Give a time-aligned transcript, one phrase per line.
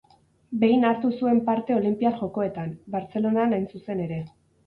[0.61, 4.21] Behin hartu zuen parte Olinpiar Jokoetan: Bartzelonan, hain zuzen ere.